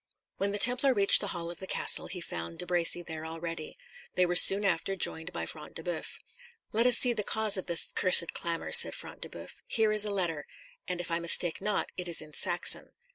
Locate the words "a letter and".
10.03-10.99